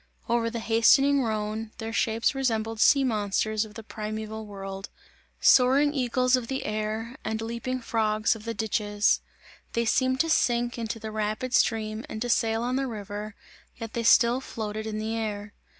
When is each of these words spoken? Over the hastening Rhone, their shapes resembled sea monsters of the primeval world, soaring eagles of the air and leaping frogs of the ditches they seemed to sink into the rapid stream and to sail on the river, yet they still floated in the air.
Over 0.27 0.49
the 0.49 0.57
hastening 0.61 1.21
Rhone, 1.21 1.73
their 1.77 1.93
shapes 1.93 2.33
resembled 2.33 2.79
sea 2.79 3.03
monsters 3.03 3.65
of 3.65 3.75
the 3.75 3.83
primeval 3.83 4.47
world, 4.47 4.89
soaring 5.39 5.93
eagles 5.93 6.35
of 6.35 6.47
the 6.47 6.65
air 6.65 7.15
and 7.23 7.39
leaping 7.39 7.81
frogs 7.81 8.35
of 8.35 8.43
the 8.43 8.55
ditches 8.55 9.21
they 9.73 9.85
seemed 9.85 10.19
to 10.21 10.27
sink 10.31 10.79
into 10.79 10.97
the 10.97 11.11
rapid 11.11 11.53
stream 11.53 12.03
and 12.09 12.19
to 12.23 12.29
sail 12.29 12.63
on 12.63 12.77
the 12.77 12.87
river, 12.87 13.35
yet 13.77 13.93
they 13.93 14.01
still 14.01 14.41
floated 14.41 14.87
in 14.87 14.97
the 14.97 15.15
air. 15.15 15.53